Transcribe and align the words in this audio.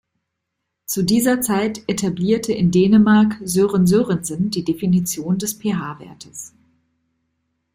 Zu 0.87 1.03
dieser 1.03 1.41
Zeit 1.41 1.83
etablierte 1.85 2.53
in 2.53 2.71
Dänemark 2.71 3.35
Sören 3.43 3.85
Sörensen 3.85 4.49
die 4.49 4.63
Definition 4.63 5.37
des 5.37 5.53
pH-Wertes. 5.61 6.55